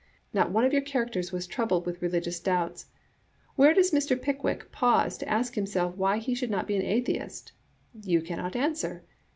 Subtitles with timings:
[0.33, 2.87] Not one of your characters was troubled with religious doubts.
[3.55, 4.19] Where does Mr.
[4.19, 7.51] Pickwick pause to ask himself why he should not be an atheist?
[7.93, 9.03] You cannot answer.